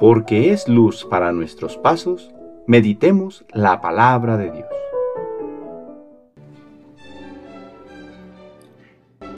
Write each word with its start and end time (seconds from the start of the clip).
porque 0.00 0.50
es 0.50 0.66
luz 0.66 1.04
para 1.04 1.30
nuestros 1.30 1.76
pasos, 1.76 2.30
meditemos 2.66 3.44
la 3.52 3.82
palabra 3.82 4.38
de 4.38 4.50
Dios. 4.50 4.66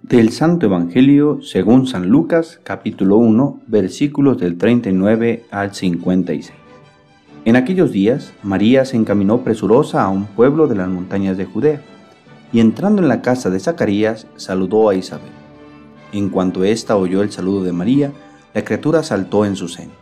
Del 0.02 0.30
Santo 0.30 0.66
Evangelio 0.66 1.40
según 1.42 1.88
San 1.88 2.06
Lucas 2.06 2.60
capítulo 2.62 3.16
1 3.16 3.60
versículos 3.66 4.38
del 4.38 4.56
39 4.56 5.46
al 5.50 5.74
56. 5.74 6.52
En 7.44 7.56
aquellos 7.56 7.90
días 7.90 8.32
María 8.44 8.84
se 8.84 8.96
encaminó 8.96 9.42
presurosa 9.42 10.04
a 10.04 10.10
un 10.10 10.26
pueblo 10.26 10.68
de 10.68 10.76
las 10.76 10.88
montañas 10.88 11.36
de 11.36 11.44
Judea, 11.44 11.82
y 12.52 12.60
entrando 12.60 13.02
en 13.02 13.08
la 13.08 13.20
casa 13.20 13.50
de 13.50 13.58
Zacarías 13.58 14.28
saludó 14.36 14.90
a 14.90 14.94
Isabel. 14.94 15.32
En 16.12 16.28
cuanto 16.28 16.62
ésta 16.62 16.96
oyó 16.96 17.22
el 17.22 17.32
saludo 17.32 17.64
de 17.64 17.72
María, 17.72 18.12
la 18.54 18.62
criatura 18.62 19.02
saltó 19.02 19.44
en 19.44 19.56
su 19.56 19.66
seno. 19.66 20.01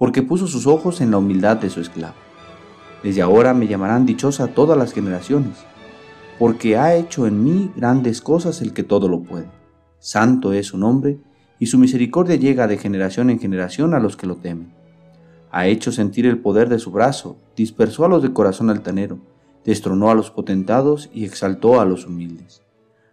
porque 0.00 0.22
puso 0.22 0.46
sus 0.46 0.66
ojos 0.66 1.02
en 1.02 1.10
la 1.10 1.18
humildad 1.18 1.58
de 1.58 1.68
su 1.68 1.78
esclavo. 1.78 2.14
Desde 3.02 3.20
ahora 3.20 3.52
me 3.52 3.66
llamarán 3.66 4.06
dichosa 4.06 4.46
todas 4.46 4.78
las 4.78 4.94
generaciones, 4.94 5.58
porque 6.38 6.78
ha 6.78 6.96
hecho 6.96 7.26
en 7.26 7.44
mí 7.44 7.70
grandes 7.76 8.22
cosas 8.22 8.62
el 8.62 8.72
que 8.72 8.82
todo 8.82 9.10
lo 9.10 9.20
puede. 9.20 9.50
Santo 9.98 10.54
es 10.54 10.68
su 10.68 10.78
nombre, 10.78 11.20
y 11.58 11.66
su 11.66 11.76
misericordia 11.76 12.36
llega 12.36 12.66
de 12.66 12.78
generación 12.78 13.28
en 13.28 13.38
generación 13.38 13.92
a 13.92 14.00
los 14.00 14.16
que 14.16 14.26
lo 14.26 14.36
temen. 14.36 14.72
Ha 15.50 15.66
hecho 15.66 15.92
sentir 15.92 16.24
el 16.24 16.38
poder 16.38 16.70
de 16.70 16.78
su 16.78 16.90
brazo, 16.90 17.36
dispersó 17.54 18.06
a 18.06 18.08
los 18.08 18.22
de 18.22 18.32
corazón 18.32 18.70
altanero, 18.70 19.18
destronó 19.66 20.10
a 20.10 20.14
los 20.14 20.30
potentados 20.30 21.10
y 21.12 21.26
exaltó 21.26 21.78
a 21.78 21.84
los 21.84 22.06
humildes. 22.06 22.62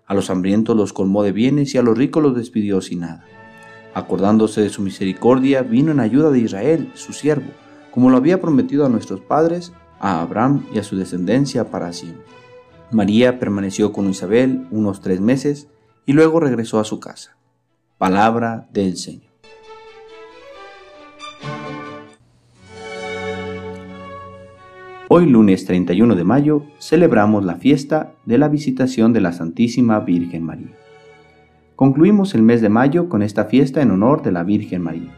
A 0.05 0.13
los 0.13 0.29
hambrientos 0.29 0.77
los 0.77 0.93
colmó 0.93 1.23
de 1.23 1.33
bienes 1.33 1.75
y 1.75 1.79
a 1.79 1.81
los 1.81 1.97
ricos 1.97 2.23
los 2.23 2.33
despidió 2.33 2.79
sin 2.79 3.01
nada 3.01 3.25
acordándose 3.97 4.61
de 4.61 4.69
su 4.69 4.83
misericordia, 4.83 5.63
vino 5.63 5.91
en 5.91 5.99
ayuda 5.99 6.29
de 6.29 6.37
Israel, 6.37 6.91
su 6.93 7.13
siervo, 7.13 7.47
como 7.89 8.11
lo 8.11 8.17
había 8.17 8.39
prometido 8.39 8.85
a 8.85 8.89
nuestros 8.89 9.21
padres, 9.21 9.73
a 9.99 10.21
Abraham 10.21 10.67
y 10.71 10.77
a 10.77 10.83
su 10.83 10.95
descendencia 10.95 11.71
para 11.71 11.91
siempre. 11.93 12.21
María 12.91 13.39
permaneció 13.39 13.91
con 13.91 14.07
Isabel 14.07 14.67
unos 14.69 15.01
tres 15.01 15.19
meses 15.19 15.67
y 16.05 16.13
luego 16.13 16.39
regresó 16.39 16.79
a 16.79 16.83
su 16.83 16.99
casa. 16.99 17.37
Palabra 17.97 18.67
del 18.71 18.97
Señor. 18.97 19.31
Hoy 25.09 25.25
lunes 25.25 25.65
31 25.65 26.13
de 26.13 26.23
mayo 26.23 26.67
celebramos 26.77 27.43
la 27.43 27.55
fiesta 27.55 28.13
de 28.27 28.37
la 28.37 28.47
visitación 28.47 29.11
de 29.11 29.21
la 29.21 29.33
Santísima 29.33 29.99
Virgen 30.01 30.43
María. 30.43 30.86
Concluimos 31.77 32.33
el 32.33 32.41
mes 32.41 32.61
de 32.61 32.69
mayo 32.69 33.07
con 33.07 33.21
esta 33.21 33.45
fiesta 33.45 33.83
en 33.83 33.91
honor 33.91 34.23
de 34.23 34.31
la 34.31 34.43
Virgen 34.43 34.81
María, 34.81 35.15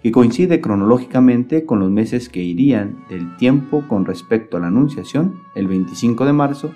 que 0.00 0.12
coincide 0.12 0.60
cronológicamente 0.60 1.66
con 1.66 1.80
los 1.80 1.90
meses 1.90 2.28
que 2.28 2.40
irían 2.40 3.04
del 3.08 3.36
tiempo 3.36 3.82
con 3.88 4.04
respecto 4.04 4.56
a 4.56 4.60
la 4.60 4.68
Anunciación, 4.68 5.42
el 5.56 5.66
25 5.66 6.24
de 6.24 6.32
marzo, 6.32 6.72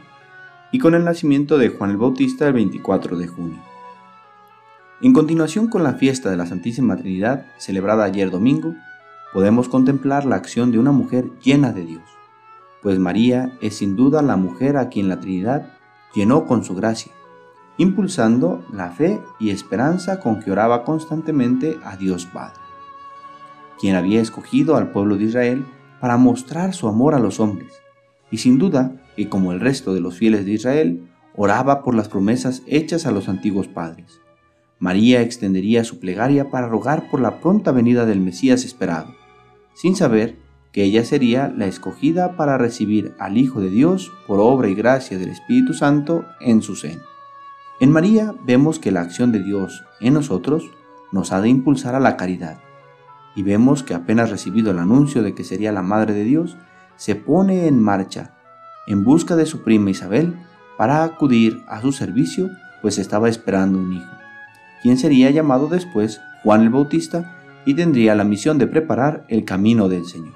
y 0.73 0.81
con 0.81 0.97
el 0.97 1.05
nacimiento 1.05 1.57
de 1.57 1.69
Juan 1.69 1.91
el 1.91 1.99
Bautista 1.99 2.49
el 2.49 2.55
24 2.55 3.17
de 3.17 3.29
junio. 3.29 3.61
En 5.01 5.13
continuación 5.13 5.69
con 5.69 5.85
la 5.85 5.93
fiesta 5.93 6.29
de 6.29 6.37
la 6.37 6.47
Santísima 6.47 6.97
Trinidad, 6.97 7.47
celebrada 7.59 8.03
ayer 8.03 8.29
domingo, 8.29 8.75
podemos 9.33 9.69
contemplar 9.69 10.25
la 10.25 10.35
acción 10.35 10.73
de 10.73 10.81
una 10.81 10.91
mujer 10.91 11.31
llena 11.45 11.73
de 11.73 11.87
Dios, 11.87 12.03
pues 12.83 12.99
María 12.99 13.57
es 13.61 13.77
sin 13.77 13.95
duda 13.95 14.21
la 14.21 14.35
mujer 14.35 14.77
a 14.77 14.89
quien 14.89 15.09
la 15.09 15.21
Trinidad 15.21 15.75
llenó 16.13 16.45
con 16.45 16.65
su 16.65 16.75
gracia 16.75 17.13
impulsando 17.83 18.65
la 18.73 18.91
fe 18.91 19.21
y 19.41 19.51
esperanza 19.51 20.21
con 20.21 20.41
que 20.41 20.53
oraba 20.53 20.85
constantemente 20.85 21.79
a 21.85 21.97
Dios 21.97 22.27
Padre, 22.27 22.61
quien 23.81 23.97
había 23.97 24.21
escogido 24.21 24.77
al 24.77 24.93
pueblo 24.93 25.17
de 25.17 25.25
Israel 25.25 25.67
para 26.01 26.17
mostrar 26.17 26.75
su 26.75 26.87
amor 26.87 27.15
a 27.15 27.19
los 27.19 27.41
hombres, 27.41 27.73
y 28.31 28.39
sin 28.39 28.59
duda 28.59 28.93
que 29.17 29.29
como 29.29 29.53
el 29.53 29.61
resto 29.61 29.93
de 29.95 30.01
los 30.01 30.17
fieles 30.17 30.45
de 30.45 30.53
Israel, 30.53 31.09
oraba 31.35 31.83
por 31.83 31.95
las 31.95 32.09
promesas 32.09 32.63
hechas 32.67 33.05
a 33.05 33.11
los 33.11 33.29
antiguos 33.29 33.67
padres. 33.67 34.21
María 34.79 35.21
extendería 35.21 35.83
su 35.83 35.99
plegaria 35.99 36.51
para 36.51 36.69
rogar 36.69 37.11
por 37.11 37.21
la 37.21 37.41
pronta 37.41 37.73
venida 37.73 38.07
del 38.07 38.21
Mesías 38.21 38.65
esperado, 38.65 39.15
sin 39.75 39.97
saber 39.97 40.37
que 40.71 40.85
ella 40.85 41.05
sería 41.05 41.53
la 41.57 41.67
escogida 41.67 42.37
para 42.37 42.59
recibir 42.59 43.13
al 43.19 43.39
Hijo 43.39 43.61
de 43.61 43.71
Dios 43.71 44.13
por 44.27 44.41
obra 44.41 44.69
y 44.69 44.75
gracia 44.75 45.19
del 45.19 45.31
Espíritu 45.31 45.75
Santo 45.75 46.25
en 46.41 46.63
su 46.63 46.77
seno. 46.77 47.12
En 47.83 47.91
María 47.91 48.33
vemos 48.45 48.79
que 48.79 48.93
la 48.93 49.01
acción 49.01 49.33
de 49.33 49.43
Dios 49.43 49.83
en 49.99 50.15
nosotros 50.15 50.71
nos 51.11 51.33
ha 51.33 51.41
de 51.41 51.49
impulsar 51.49 51.97
a 51.97 51.99
la 51.99 52.17
caridad. 52.17 52.59
Y 53.35 53.43
vemos 53.43 53.83
que 53.83 53.93
apenas 53.93 54.31
recibido 54.31 54.71
el 54.71 54.79
anuncio 54.79 55.25
de 55.25 55.35
que 55.35 55.43
sería 55.43 55.73
la 55.73 55.83
Madre 55.83 56.15
de 56.15 56.23
Dios, 56.23 56.57
se 56.95 57.17
pone 57.17 57.67
en 57.67 57.83
marcha 57.83 58.35
en 58.87 59.03
busca 59.03 59.35
de 59.35 59.47
su 59.47 59.65
prima 59.65 59.91
Isabel 59.91 60.39
para 60.79 61.03
acudir 61.03 61.65
a 61.67 61.81
su 61.81 61.91
servicio, 61.91 62.51
pues 62.83 62.99
estaba 62.99 63.29
esperando 63.29 63.81
un 63.81 63.95
hijo, 63.95 64.13
quien 64.85 64.97
sería 64.97 65.33
llamado 65.33 65.67
después 65.67 66.21
Juan 66.45 66.63
el 66.63 66.71
Bautista 66.71 67.37
y 67.67 67.75
tendría 67.75 68.15
la 68.15 68.23
misión 68.23 68.59
de 68.59 68.69
preparar 68.69 69.25
el 69.27 69.45
camino 69.45 69.89
del 69.89 70.05
Señor. 70.07 70.35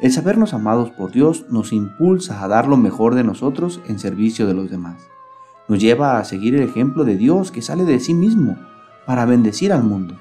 El 0.00 0.10
sabernos 0.10 0.54
amados 0.54 0.88
por 0.88 1.12
Dios 1.12 1.44
nos 1.50 1.74
impulsa 1.74 2.42
a 2.42 2.48
dar 2.48 2.66
lo 2.66 2.78
mejor 2.78 3.14
de 3.14 3.24
nosotros 3.24 3.78
en 3.88 3.98
servicio 3.98 4.46
de 4.46 4.54
los 4.54 4.70
demás 4.70 5.15
nos 5.68 5.80
lleva 5.80 6.18
a 6.18 6.24
seguir 6.24 6.54
el 6.54 6.62
ejemplo 6.62 7.04
de 7.04 7.16
Dios 7.16 7.50
que 7.50 7.62
sale 7.62 7.84
de 7.84 8.00
sí 8.00 8.14
mismo 8.14 8.56
para 9.06 9.24
bendecir 9.24 9.72
al 9.72 9.84
mundo. 9.84 10.16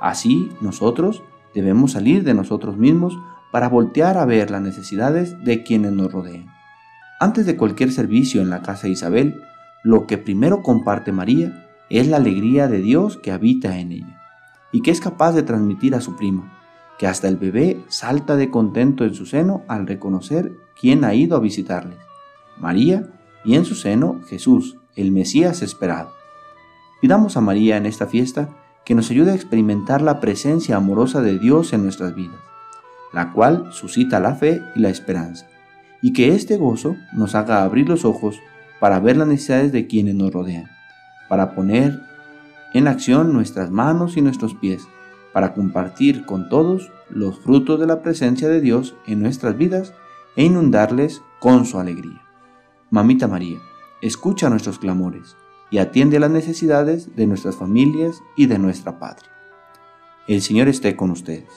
Así 0.00 0.50
nosotros 0.60 1.22
debemos 1.54 1.92
salir 1.92 2.24
de 2.24 2.34
nosotros 2.34 2.76
mismos 2.76 3.18
para 3.50 3.68
voltear 3.68 4.18
a 4.18 4.24
ver 4.24 4.50
las 4.50 4.60
necesidades 4.60 5.42
de 5.44 5.62
quienes 5.62 5.92
nos 5.92 6.12
rodean. 6.12 6.46
Antes 7.18 7.46
de 7.46 7.56
cualquier 7.56 7.92
servicio 7.92 8.42
en 8.42 8.50
la 8.50 8.62
casa 8.62 8.82
de 8.86 8.92
Isabel, 8.92 9.42
lo 9.82 10.06
que 10.06 10.18
primero 10.18 10.62
comparte 10.62 11.12
María 11.12 11.66
es 11.88 12.08
la 12.08 12.18
alegría 12.18 12.68
de 12.68 12.80
Dios 12.80 13.16
que 13.16 13.32
habita 13.32 13.78
en 13.78 13.92
ella 13.92 14.22
y 14.72 14.82
que 14.82 14.90
es 14.90 15.00
capaz 15.00 15.32
de 15.32 15.42
transmitir 15.42 15.94
a 15.94 16.00
su 16.00 16.16
prima, 16.16 16.52
que 16.98 17.06
hasta 17.06 17.28
el 17.28 17.36
bebé 17.36 17.80
salta 17.88 18.36
de 18.36 18.50
contento 18.50 19.04
en 19.04 19.14
su 19.14 19.24
seno 19.24 19.62
al 19.68 19.86
reconocer 19.86 20.52
quién 20.78 21.04
ha 21.04 21.14
ido 21.14 21.36
a 21.36 21.40
visitarles. 21.40 21.98
María 22.58 23.08
y 23.46 23.54
en 23.54 23.64
su 23.64 23.76
seno 23.76 24.20
Jesús, 24.26 24.76
el 24.96 25.12
Mesías 25.12 25.62
esperado. 25.62 26.12
Pidamos 27.00 27.36
a 27.36 27.40
María 27.40 27.76
en 27.76 27.86
esta 27.86 28.06
fiesta 28.06 28.48
que 28.84 28.94
nos 28.94 29.10
ayude 29.10 29.30
a 29.30 29.34
experimentar 29.34 30.02
la 30.02 30.20
presencia 30.20 30.76
amorosa 30.76 31.22
de 31.22 31.38
Dios 31.38 31.72
en 31.72 31.84
nuestras 31.84 32.14
vidas, 32.14 32.40
la 33.12 33.32
cual 33.32 33.68
suscita 33.72 34.20
la 34.20 34.34
fe 34.34 34.60
y 34.74 34.80
la 34.80 34.88
esperanza, 34.88 35.46
y 36.02 36.12
que 36.12 36.34
este 36.34 36.56
gozo 36.56 36.96
nos 37.14 37.34
haga 37.34 37.62
abrir 37.62 37.88
los 37.88 38.04
ojos 38.04 38.40
para 38.80 38.98
ver 39.00 39.16
las 39.16 39.28
necesidades 39.28 39.72
de 39.72 39.86
quienes 39.86 40.16
nos 40.16 40.32
rodean, 40.32 40.68
para 41.28 41.54
poner 41.54 42.00
en 42.74 42.88
acción 42.88 43.32
nuestras 43.32 43.70
manos 43.70 44.16
y 44.16 44.22
nuestros 44.22 44.54
pies, 44.54 44.86
para 45.32 45.54
compartir 45.54 46.26
con 46.26 46.48
todos 46.48 46.90
los 47.10 47.38
frutos 47.38 47.78
de 47.78 47.86
la 47.86 48.02
presencia 48.02 48.48
de 48.48 48.60
Dios 48.60 48.96
en 49.06 49.22
nuestras 49.22 49.56
vidas 49.56 49.92
e 50.34 50.44
inundarles 50.44 51.22
con 51.40 51.64
su 51.64 51.78
alegría. 51.78 52.25
Mamita 52.90 53.26
María, 53.26 53.58
escucha 54.00 54.48
nuestros 54.48 54.78
clamores 54.78 55.36
y 55.72 55.78
atiende 55.78 56.20
las 56.20 56.30
necesidades 56.30 57.16
de 57.16 57.26
nuestras 57.26 57.56
familias 57.56 58.22
y 58.36 58.46
de 58.46 58.60
nuestra 58.60 59.00
patria. 59.00 59.28
El 60.28 60.40
Señor 60.40 60.68
esté 60.68 60.94
con 60.94 61.10
ustedes. 61.10 61.48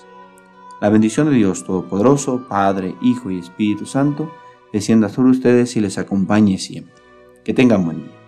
La 0.82 0.90
bendición 0.90 1.30
de 1.30 1.36
Dios 1.36 1.66
Todopoderoso, 1.66 2.48
Padre, 2.50 2.96
Hijo 3.04 3.30
y 3.30 3.38
Espíritu 3.38 3.86
Santo, 3.86 4.32
descienda 4.74 5.10
sobre 5.10 5.30
ustedes 5.30 5.76
y 5.76 5.82
les 5.82 6.00
acompañe 6.00 6.58
siempre. 6.58 6.96
Que 7.44 7.54
tengan 7.54 7.86
buen 7.86 7.98
día. 8.00 8.19